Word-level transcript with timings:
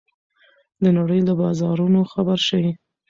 د 0.83 0.85
نړۍ 0.97 1.19
له 1.27 1.33
بازارونو 1.41 1.99
خبر 2.11 2.37
شئ. 2.47 2.65